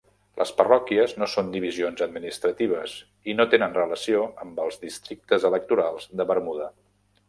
Les 0.39 0.51
parròquies 0.61 1.13
no 1.23 1.27
són 1.33 1.51
divisions 1.57 2.01
administratives 2.07 2.97
i 3.33 3.37
no 3.39 3.49
tenen 3.55 3.79
relació 3.83 4.27
amb 4.47 4.67
els 4.67 4.85
districtes 4.89 5.51
electorals 5.53 6.15
de 6.21 6.33
Bermuda. 6.35 6.77